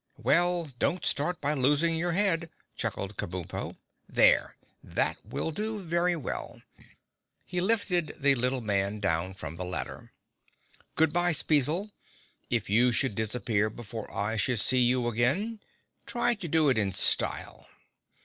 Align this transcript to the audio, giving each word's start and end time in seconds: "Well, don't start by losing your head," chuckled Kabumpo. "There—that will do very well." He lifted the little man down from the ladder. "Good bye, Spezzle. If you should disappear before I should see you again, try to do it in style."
"Well, 0.17 0.65
don't 0.79 1.05
start 1.05 1.39
by 1.41 1.53
losing 1.53 1.95
your 1.95 2.13
head," 2.13 2.49
chuckled 2.75 3.17
Kabumpo. 3.17 3.75
"There—that 4.09 5.23
will 5.23 5.51
do 5.51 5.79
very 5.79 6.15
well." 6.15 6.63
He 7.45 7.61
lifted 7.61 8.15
the 8.17 8.33
little 8.33 8.61
man 8.61 8.99
down 8.99 9.35
from 9.35 9.57
the 9.57 9.63
ladder. 9.63 10.11
"Good 10.95 11.13
bye, 11.13 11.33
Spezzle. 11.33 11.91
If 12.49 12.67
you 12.67 12.91
should 12.91 13.13
disappear 13.13 13.69
before 13.69 14.11
I 14.11 14.37
should 14.37 14.59
see 14.59 14.81
you 14.81 15.07
again, 15.07 15.59
try 16.07 16.33
to 16.33 16.47
do 16.47 16.67
it 16.69 16.79
in 16.79 16.93
style." 16.93 17.67